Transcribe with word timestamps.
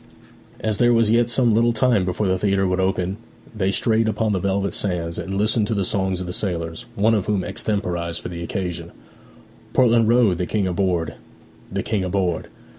As 0.59 0.79
there 0.79 0.93
was 0.95 1.11
yet 1.11 1.29
some 1.29 1.53
little 1.53 1.73
time 1.73 2.05
before 2.05 2.25
the 2.25 2.39
theatre 2.39 2.67
would 2.67 2.79
open, 2.79 3.17
they 3.55 3.71
strayed 3.71 4.07
upon 4.09 4.33
the 4.33 4.39
velvet 4.39 4.73
sands, 4.73 5.19
and 5.19 5.35
listened 5.37 5.67
to 5.67 5.75
the 5.75 5.85
songs 5.85 6.19
of 6.19 6.25
the 6.25 6.33
sailors, 6.33 6.87
one 6.95 7.13
of 7.13 7.27
whom 7.27 7.43
extemporized 7.43 8.19
for 8.19 8.29
the 8.29 8.41
occasion: 8.41 8.91
'Portland 9.73 10.07
Road 10.07 10.39
the 10.39 10.47
King 10.47 10.65
aboard, 10.65 11.13
the 11.71 11.83
King 11.83 12.03
aboard! 12.03 12.47